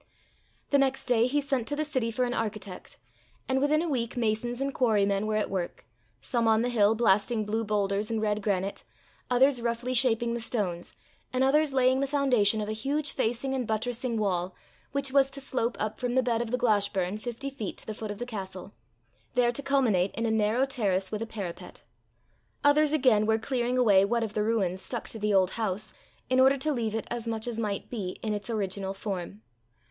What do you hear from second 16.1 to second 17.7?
the bed of the Glashburn fifty